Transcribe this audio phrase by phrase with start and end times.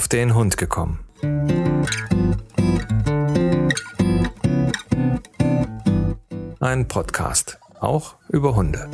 [0.00, 1.04] auf den Hund gekommen.
[6.58, 8.88] Ein Podcast, auch über Hunde.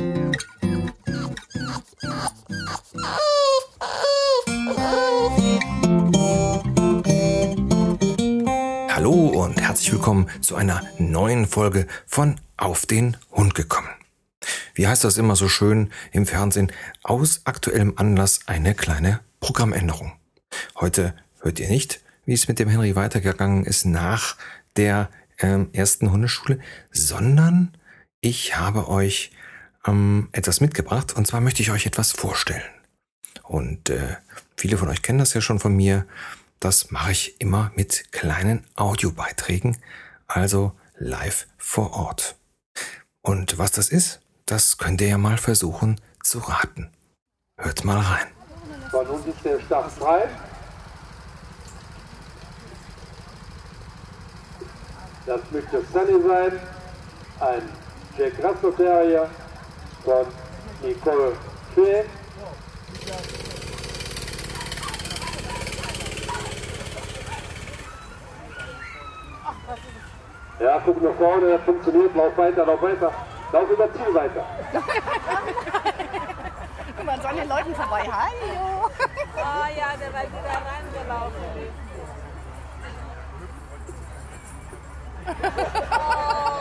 [8.91, 13.91] Hallo und herzlich willkommen zu einer neuen Folge von Auf den Hund gekommen.
[14.75, 16.73] Wie heißt das immer so schön im Fernsehen?
[17.05, 20.11] Aus aktuellem Anlass eine kleine Programmänderung.
[20.81, 24.37] Heute hört ihr nicht, wie es mit dem Henry weitergegangen ist nach
[24.77, 26.61] der ähm, ersten Hundeschule,
[26.91, 27.77] sondern
[28.21, 29.31] ich habe euch
[29.87, 32.63] ähm, etwas mitgebracht und zwar möchte ich euch etwas vorstellen.
[33.43, 34.17] Und äh,
[34.57, 36.07] viele von euch kennen das ja schon von mir.
[36.59, 39.77] Das mache ich immer mit kleinen Audiobeiträgen,
[40.27, 42.37] also live vor Ort.
[43.21, 46.91] Und was das ist, das könnt ihr ja mal versuchen zu raten.
[47.59, 48.36] Hört mal rein.
[48.93, 50.29] So, nun ist der Start frei.
[55.27, 56.61] Das möchte Sunny sein,
[57.41, 57.69] ein
[58.17, 59.29] Jack Russell Terrier
[60.05, 60.27] von
[60.83, 61.33] Nicole
[61.75, 62.05] Fee.
[70.61, 73.13] Ja, guck nach vorne, das funktioniert, lauf weiter, lauf weiter,
[73.53, 74.45] lauf über Ziel weiter.
[77.37, 78.03] An den Leuten vorbei.
[78.11, 78.91] Hallo.
[79.37, 81.43] Ah ja, der war wieder reingelaufen.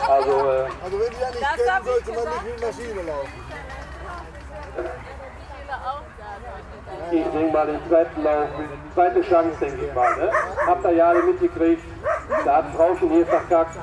[0.08, 2.44] Also, äh, Also wenn die ja nicht Das kennen, sollte man gesagt.
[2.44, 3.32] nicht mit Maschine laufen.
[7.12, 10.16] ich denke mal, den zweiten Lauf, die zweite Chance, denke ich mal.
[10.16, 10.30] Ne?
[10.66, 11.82] Habt ihr ja alle mitgekriegt,
[12.44, 13.74] da hat Frauchen hier verkackt.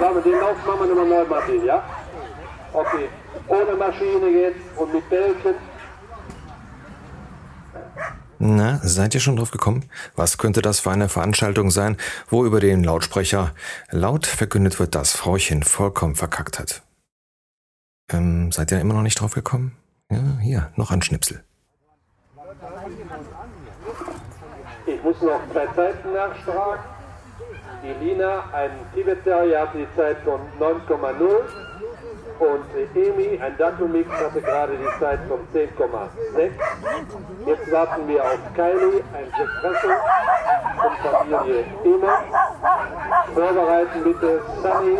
[0.00, 1.82] Sagen wir, den Lauf machen wir nochmal neu, Martin, ja?
[2.72, 3.08] Okay,
[3.48, 5.69] ohne Maschine jetzt und mit Bällchen.
[8.42, 9.84] Na, seid ihr schon drauf gekommen?
[10.16, 11.98] Was könnte das für eine Veranstaltung sein,
[12.30, 13.54] wo über den Lautsprecher
[13.90, 16.82] laut verkündet wird, dass Frauchen vollkommen verkackt hat?
[18.10, 19.76] Ähm, seid ihr immer noch nicht drauf gekommen?
[20.10, 21.44] Ja, hier, noch ein Schnipsel.
[24.86, 26.82] Ich muss noch zwei Zeiten nachfragen.
[27.82, 31.42] Die Lina, ein Tibet Terrier, hatte die Zeit von 9,0
[32.40, 32.64] und
[32.94, 36.50] Emi, ein Datumix, hatte gerade die Zeit von 10,6.
[37.46, 39.26] Jetzt warten wir auf Kylie, ein
[39.62, 39.96] Russell
[40.80, 42.22] von Familie Ema.
[43.34, 44.98] Vorbereiten bitte Sunny,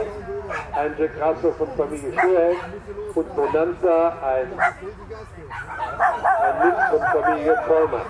[0.76, 2.58] ein Jack Russell von Familie Schuheck
[3.14, 4.52] und Bonanza, ein,
[6.42, 8.06] ein Mix von Familie Vollmann.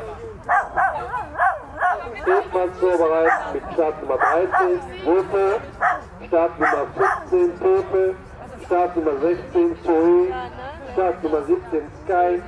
[2.26, 5.60] Ebenfalls vorbereitet mit Startnummer 13, Wurfe,
[6.26, 6.86] Startnummer
[7.30, 8.16] 15,
[8.70, 10.28] Pope, Startnummer 16, Zoe,
[10.92, 12.42] Startnummer 17, Sky,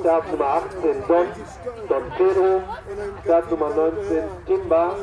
[0.00, 1.26] Startnummer 18, Don,
[1.88, 2.62] Don Pedro,
[3.24, 4.96] Startnummer 19, Timba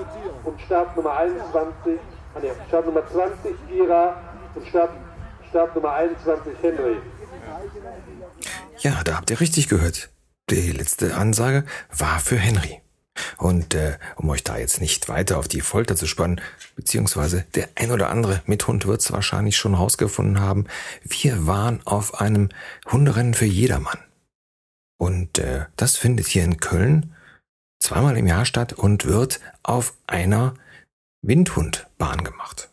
[0.44, 2.00] und Startnummer 21,
[2.36, 4.22] ah ne, Startnummer 20, Gira
[4.56, 4.92] und Start,
[5.50, 6.98] Startnummer 21, Henry.
[8.80, 10.10] Ja, da habt ihr richtig gehört.
[10.50, 11.64] Die letzte Ansage
[11.98, 12.83] war für Henry.
[13.38, 16.42] Und äh, um euch da jetzt nicht weiter auf die Folter zu spannen,
[16.76, 20.66] beziehungsweise der ein oder andere mit Hund wird es wahrscheinlich schon rausgefunden haben,
[21.04, 22.50] wir waren auf einem
[22.92, 24.00] Hunderennen für jedermann.
[24.98, 27.14] Und äh, das findet hier in Köln
[27.82, 30.56] zweimal im Jahr statt und wird auf einer
[31.22, 32.70] Windhundbahn gemacht.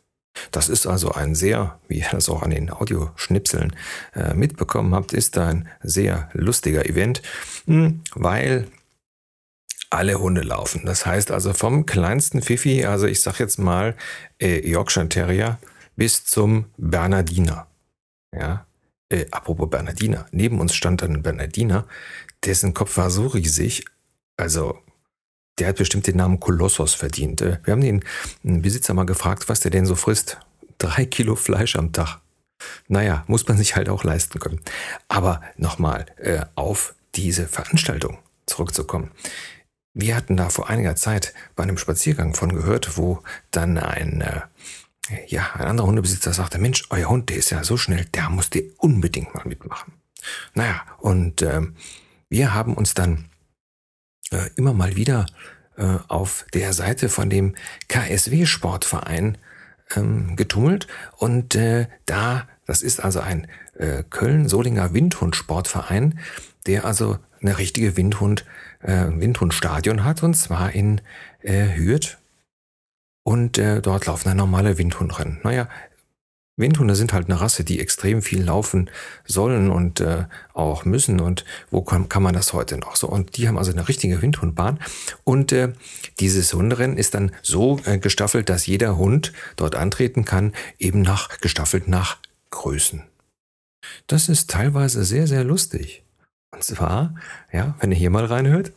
[0.53, 3.75] Das ist also ein sehr, wie ihr das auch an den Audioschnipseln
[4.15, 7.23] äh, mitbekommen habt, ist ein sehr lustiger Event,
[7.67, 8.69] hm, weil
[9.91, 10.83] alle Hunde laufen.
[10.87, 13.97] Das heißt also vom kleinsten Fifi, also ich sag jetzt mal
[14.41, 15.59] äh, Yorkshire Terrier,
[15.97, 17.67] bis zum Bernardiner.
[18.35, 18.67] Ja,
[19.11, 20.27] äh, apropos Bernardiner.
[20.31, 21.87] Neben uns stand ein Bernardiner,
[22.45, 23.85] dessen Kopf war so riesig,
[24.37, 24.79] also
[25.59, 27.43] der hat bestimmt den Namen Kolossos verdient.
[27.43, 30.39] Äh, Wir haben den Besitzer mal gefragt, was der denn so frisst.
[30.79, 32.21] Drei Kilo Fleisch am Tag.
[32.89, 34.61] Naja, muss man sich halt auch leisten können.
[35.09, 39.11] Aber nochmal äh, auf diese Veranstaltung zurückzukommen.
[39.93, 44.41] Wir hatten da vor einiger Zeit bei einem Spaziergang von gehört, wo dann ein, äh,
[45.27, 48.51] ja, ein anderer Hundebesitzer sagte, Mensch, euer Hund, der ist ja so schnell, der muss
[48.51, 49.95] dir unbedingt mal mitmachen.
[50.55, 51.75] Naja, und ähm,
[52.29, 53.31] wir haben uns dann
[54.31, 55.27] äh, immer mal wieder
[55.77, 57.57] äh, auf der Seite von dem
[57.89, 59.39] KSW-Sportverein
[59.97, 60.87] ähm, getummelt
[61.17, 66.21] und äh, da, das ist also ein äh, Köln-Solinger Windhund-Sportverein,
[66.67, 68.45] der also eine richtige Windhund,
[68.83, 71.01] äh, Windhundstadion hat und zwar in
[71.43, 72.19] äh, Hürth
[73.23, 75.41] und äh, dort laufen dann normale Windhundrennen.
[75.43, 75.69] Naja,
[76.61, 78.91] Windhunde sind halt eine Rasse, die extrem viel laufen
[79.25, 81.21] sollen und äh, auch müssen.
[81.21, 83.09] Und wo kann, kann man das heute noch so?
[83.09, 84.79] Und die haben also eine richtige Windhundbahn.
[85.25, 85.73] Und äh,
[86.21, 91.39] dieses Hunderennen ist dann so äh, gestaffelt, dass jeder Hund dort antreten kann, eben nach
[91.41, 92.19] gestaffelt nach
[92.51, 93.03] Größen.
[94.07, 96.05] Das ist teilweise sehr, sehr lustig.
[96.53, 97.15] Und zwar,
[97.53, 98.73] ja, wenn ihr hier mal reinhört.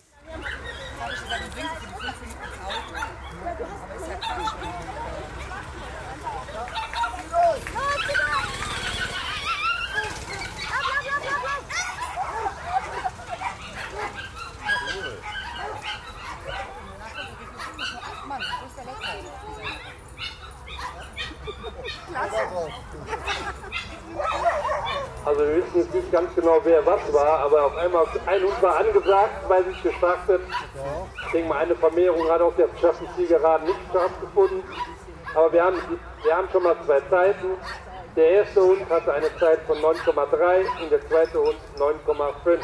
[25.25, 28.61] Also wir wissen jetzt nicht ganz genau, wer was war, aber auf einmal ein Hund
[28.61, 30.41] war angesagt, weil sich gestartet.
[31.25, 34.63] Ich denke mal, eine Vermehrung hat auf der Schaffenziegeraden nicht stattgefunden.
[35.33, 35.77] Aber wir haben,
[36.23, 37.47] wir haben schon mal zwei Zeiten.
[38.15, 42.59] Der erste Hund hatte eine Zeit von 9,3 und der zweite Hund 9,5.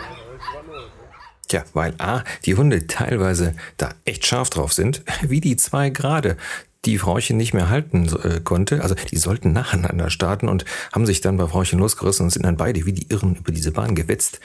[1.47, 6.37] Tja, weil A, die Hunde teilweise da echt scharf drauf sind, wie die zwei gerade
[6.85, 8.81] die Frauchen nicht mehr halten äh, konnte.
[8.81, 12.57] Also die sollten nacheinander starten und haben sich dann bei Frauchen losgerissen und sind dann
[12.57, 14.39] beide wie die Irren über diese Bahn gewetzt.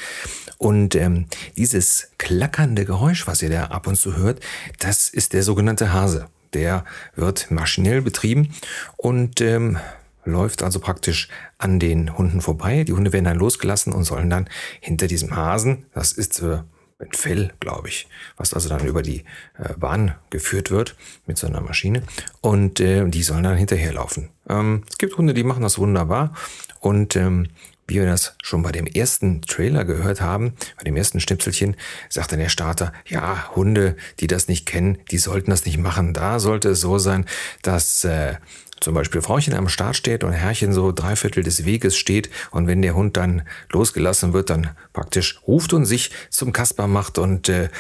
[0.59, 1.27] Und ähm,
[1.57, 4.41] dieses klackernde Geräusch, was ihr da ab und zu hört,
[4.79, 6.29] das ist der sogenannte Hase.
[6.55, 6.85] Der
[7.17, 8.55] wird maschinell betrieben
[8.97, 9.79] und ähm,
[10.25, 11.29] läuft also praktisch
[11.59, 12.85] an den Hunden vorbei.
[12.85, 14.49] Die Hunde werden dann losgelassen und sollen dann
[14.81, 16.59] hinter diesem Hasen, das ist äh,
[16.99, 19.25] ein Fell, glaube ich, was also dann über die
[19.59, 20.97] äh, Bahn geführt wird
[21.27, 22.03] mit so einer Maschine.
[22.41, 24.31] Und äh, die sollen dann hinterherlaufen.
[24.49, 26.35] Ähm, es gibt Hunde, die machen das wunderbar.
[26.81, 27.49] Und ähm,
[27.87, 31.77] wie wir das schon bei dem ersten Trailer gehört haben, bei dem ersten Schnipselchen,
[32.09, 36.15] sagte der Starter, ja, Hunde, die das nicht kennen, die sollten das nicht machen.
[36.15, 37.27] Da sollte es so sein,
[37.63, 38.37] dass äh,
[38.85, 42.67] zum Beispiel Frauchen am Start steht und Herrchen so drei Viertel des Weges steht und
[42.67, 43.43] wenn der Hund dann
[43.73, 47.71] losgelassen wird, dann praktisch ruft und sich zum Kasper macht und äh,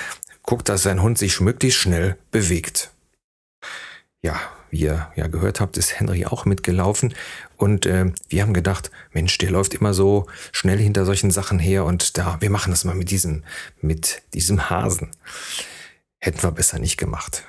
[0.42, 2.90] guckt, dass sein Hund sich möglichst schnell bewegt.
[4.22, 4.40] Ja,
[4.70, 7.12] wie ihr ja gehört habt, ist Henry auch mitgelaufen
[7.58, 11.84] und äh, wir haben gedacht, Mensch, der läuft immer so schnell hinter solchen Sachen her
[11.84, 13.44] und da, wir machen das mal mit diesem,
[13.82, 15.10] mit diesem Hasen.
[16.18, 17.44] Hätten wir besser nicht gemacht,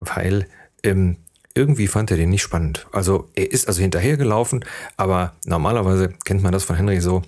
[0.00, 0.46] weil
[0.82, 1.16] ähm,
[1.58, 2.86] irgendwie fand er den nicht spannend.
[2.92, 4.64] Also er ist also hinterhergelaufen,
[4.96, 7.22] aber normalerweise kennt man das von Henry so,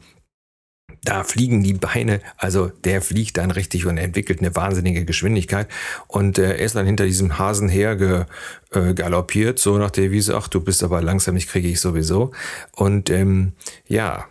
[1.02, 5.68] da fliegen die Beine, also der fliegt dann richtig und entwickelt eine wahnsinnige Geschwindigkeit.
[6.06, 8.24] Und äh, er ist dann hinter diesem Hasen her ge,
[8.72, 12.32] äh, galoppiert, so nach der Wiese, ach, du bist aber langsam, ich kriege ich sowieso.
[12.76, 13.52] Und ähm,
[13.88, 14.26] ja,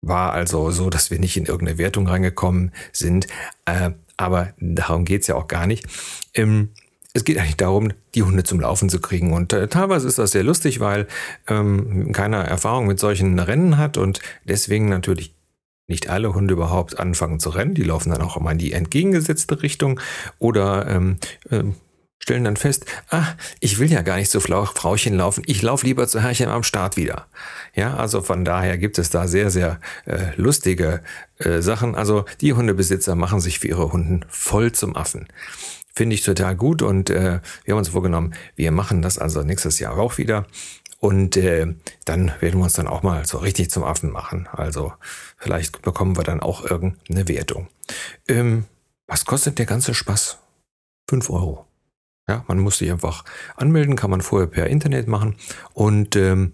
[0.00, 3.26] war also so, dass wir nicht in irgendeine Wertung reingekommen sind.
[3.66, 5.86] Äh, aber darum geht's ja auch gar nicht.
[6.34, 6.70] Ähm,
[7.18, 9.32] es geht eigentlich darum, die Hunde zum Laufen zu kriegen.
[9.32, 11.06] Und äh, teilweise ist das sehr lustig, weil
[11.48, 15.34] ähm, keiner Erfahrung mit solchen Rennen hat und deswegen natürlich
[15.88, 17.74] nicht alle Hunde überhaupt anfangen zu rennen.
[17.74, 20.00] Die laufen dann auch immer in die entgegengesetzte Richtung
[20.38, 21.16] oder ähm,
[21.50, 21.64] äh,
[22.20, 23.24] stellen dann fest, ah,
[23.58, 26.96] ich will ja gar nicht zu Frauchen laufen, ich laufe lieber zu Herrchen am Start
[26.96, 27.26] wieder.
[27.74, 31.00] Ja, also von daher gibt es da sehr, sehr äh, lustige
[31.38, 31.94] äh, Sachen.
[31.94, 35.26] Also die Hundebesitzer machen sich für ihre Hunden voll zum Affen.
[35.98, 39.80] Finde ich total gut und äh, wir haben uns vorgenommen, wir machen das also nächstes
[39.80, 40.46] Jahr auch wieder.
[41.00, 41.74] Und äh,
[42.04, 44.48] dann werden wir uns dann auch mal so richtig zum Affen machen.
[44.52, 44.92] Also
[45.36, 47.66] vielleicht bekommen wir dann auch irgendeine Wertung.
[48.28, 48.66] Ähm,
[49.08, 50.38] was kostet der ganze Spaß?
[51.10, 51.66] Fünf Euro.
[52.28, 53.24] Ja, man muss sich einfach
[53.56, 55.34] anmelden, kann man vorher per Internet machen.
[55.72, 56.52] Und ähm,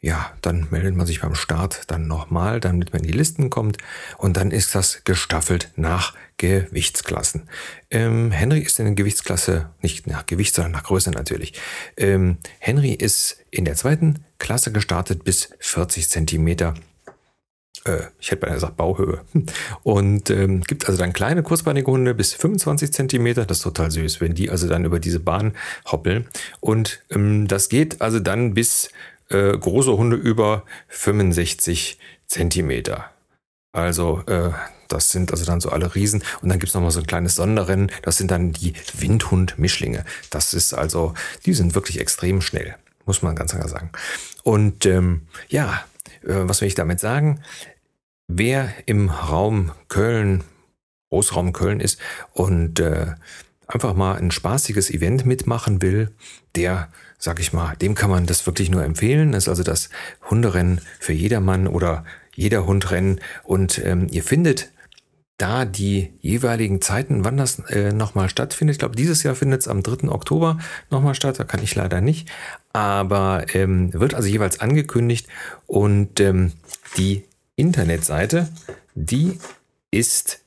[0.00, 3.78] ja, dann meldet man sich beim Start dann nochmal, damit man in die Listen kommt
[4.18, 7.48] und dann ist das gestaffelt nach Gewichtsklassen.
[7.90, 11.54] Ähm, Henry ist in der Gewichtsklasse, nicht nach Gewicht, sondern nach Größe natürlich.
[11.96, 16.74] Ähm, Henry ist in der zweiten Klasse gestartet bis 40 Zentimeter
[17.86, 19.20] äh, ich hätte beinahe gesagt Bauhöhe.
[19.82, 23.46] Und ähm, gibt also dann kleine kurzbeinige Hunde bis 25 Zentimeter.
[23.46, 25.52] Das ist total süß, wenn die also dann über diese Bahn
[25.90, 26.26] hoppeln.
[26.60, 28.90] Und ähm, das geht also dann bis
[29.30, 33.10] äh, große Hunde über 65 Zentimeter.
[33.72, 34.52] Also äh,
[34.88, 36.22] das sind also dann so alle Riesen.
[36.40, 37.90] Und dann gibt's noch mal so ein kleines Sonderrennen.
[38.02, 40.04] Das sind dann die Windhund-Mischlinge.
[40.30, 41.14] Das ist also,
[41.44, 43.90] die sind wirklich extrem schnell, muss man ganz klar sagen.
[44.42, 45.84] Und ähm, ja,
[46.22, 47.42] äh, was will ich damit sagen?
[48.28, 50.44] Wer im Raum Köln,
[51.10, 52.00] Großraum Köln ist
[52.32, 53.14] und äh,
[53.66, 56.10] einfach mal ein spaßiges Event mitmachen will,
[56.54, 59.32] der, sag ich mal, dem kann man das wirklich nur empfehlen.
[59.32, 59.90] Das ist also das
[60.30, 62.04] Hunderennen für jedermann oder
[62.34, 63.20] jeder Hund rennen.
[63.42, 64.70] Und ähm, ihr findet
[65.38, 68.76] da die jeweiligen Zeiten, wann das äh, nochmal stattfindet.
[68.76, 70.08] Ich glaube, dieses Jahr findet es am 3.
[70.08, 70.58] Oktober
[70.90, 71.38] nochmal statt.
[71.38, 72.28] Da kann ich leider nicht.
[72.72, 75.28] aber ähm, wird also jeweils angekündigt
[75.66, 76.52] und ähm,
[76.96, 77.24] die
[77.56, 78.48] Internetseite,
[78.94, 79.38] die
[79.90, 80.40] ist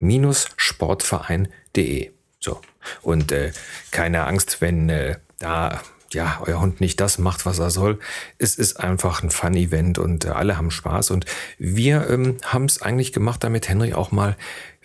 [0.00, 2.10] www.ksw-sportverein.de.
[2.40, 2.60] So.
[3.02, 3.52] Und äh,
[3.90, 5.80] keine Angst, wenn äh, da
[6.12, 7.98] ja, euer Hund nicht das macht, was er soll.
[8.38, 11.10] Es ist einfach ein Fun-Event und äh, alle haben Spaß.
[11.10, 11.26] Und
[11.58, 14.36] wir ähm, haben es eigentlich gemacht, damit Henry auch mal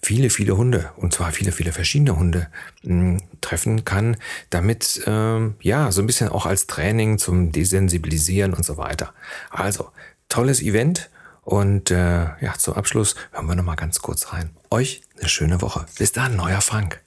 [0.02, 2.48] viele, viele Hunde, und zwar viele, viele verschiedene Hunde,
[2.84, 4.18] mh, hm, treffen kann,
[4.50, 9.14] damit, ähm, ja, so ein bisschen auch als Training zum Desensibilisieren und so weiter.
[9.52, 9.92] Also,
[10.30, 11.10] tolles Event.
[11.50, 14.56] Und äh, ja, zum Abschluss hören wir noch mal ganz kurz rein.
[14.70, 15.84] Euch eine schöne Woche.
[15.98, 17.02] Bis dann, neuer Frank.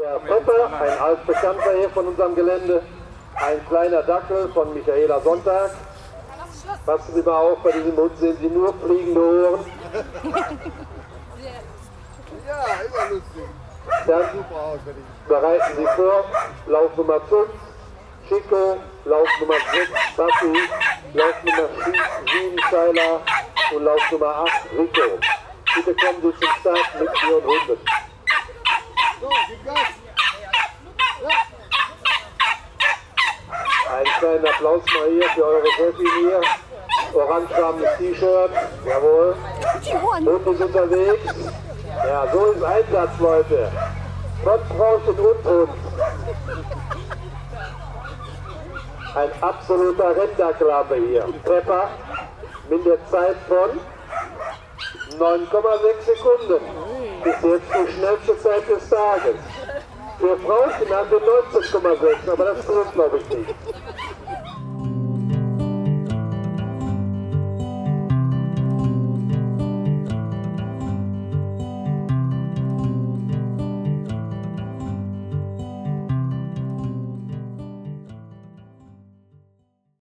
[0.00, 2.80] Der Pepper, ein altbekannter hier von unserem Gelände,
[3.34, 5.72] ein kleiner Dackel von Michaela Sonntag.
[6.86, 9.64] Passen Sie mal auf, bei diesem Hund sehen Sie nur fliegende Ohren.
[12.46, 13.42] Ja, immer lustig.
[14.06, 15.28] Dann Super aus, wenn ich.
[15.28, 16.24] bereiten Sie vor,
[16.68, 17.48] Lauf Nummer 5,
[18.28, 20.58] Chico, Lauf Nummer 6, Buffy,
[21.14, 23.20] Lauf Nummer 7, Seiler
[23.72, 25.18] und Lauf Nummer 8, Rico.
[25.74, 27.80] Bitte kommen Sie zum Start mit Ihren Hunden.
[33.90, 36.40] Einen kleinen Applaus mal hier für eure Chefin hier.
[37.14, 38.50] Orangefarbenes T-Shirt,
[38.86, 39.36] jawohl.
[40.24, 41.34] Hund ist unterwegs.
[42.06, 43.72] Ja, so ist Einsatz, Leute.
[44.44, 45.70] Von Frauchen und Hund.
[49.14, 51.24] Ein absoluter Renndackelhabe hier.
[51.44, 51.90] Pepper
[52.68, 53.80] mit der Zeit von
[55.18, 56.64] 9,6 Sekunden.
[57.24, 59.36] Bis jetzt die schnellste Zeit des Tages.
[60.18, 63.54] Für Frauchen haben wir 19,6, aber das stimmt glaube ich nicht.